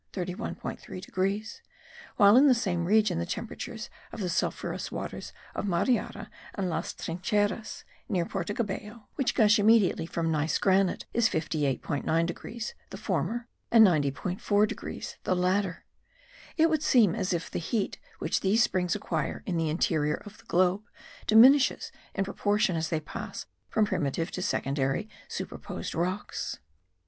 [0.13, 0.25] 3
[0.99, 1.61] degrees);
[2.17, 3.77] while in the same region the temperature
[4.11, 10.07] of the sulphurous waters of Mariara and Las Trincheras (near Porto Cabello), which gush immediately
[10.07, 15.85] from gneiss granite, is 58.9 degrees the former, and 90.4 degrees the latter.
[16.57, 20.39] It would seem as if the heat which these springs acquire in the interior of
[20.39, 20.81] the globe
[21.27, 26.57] diminishes in proportion as they pass from primitive to secondary superposed rocks.